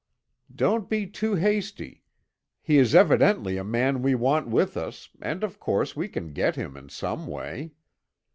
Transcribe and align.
"Don't 0.55 0.89
be 0.89 1.05
too 1.05 1.35
hasty. 1.35 2.01
He 2.59 2.79
is 2.79 2.95
evidently 2.95 3.57
a 3.57 3.63
man 3.63 4.01
we 4.01 4.15
want 4.15 4.47
with 4.47 4.75
us, 4.75 5.09
and 5.21 5.43
of 5.43 5.59
course 5.59 5.95
we 5.95 6.07
can 6.07 6.33
get 6.33 6.55
him 6.55 6.75
in 6.75 6.89
some 6.89 7.27
way. 7.27 7.73